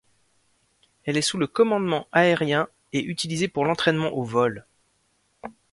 Elle 1.05 1.15
est 1.15 1.21
sous 1.21 1.37
le 1.37 1.45
Commandement 1.45 2.07
aérien 2.11 2.67
et 2.91 3.05
utilisée 3.05 3.47
pour 3.47 3.65
l'entraînement 3.65 4.09
au 4.09 4.23
vol. 4.23 4.65